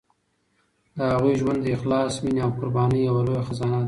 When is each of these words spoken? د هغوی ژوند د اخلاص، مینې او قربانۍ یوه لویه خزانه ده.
د 0.97 0.97
هغوی 1.13 1.33
ژوند 1.41 1.59
د 1.63 1.67
اخلاص، 1.77 2.13
مینې 2.23 2.39
او 2.45 2.51
قربانۍ 2.57 2.99
یوه 3.07 3.21
لویه 3.25 3.43
خزانه 3.47 3.73
ده. 3.79 3.79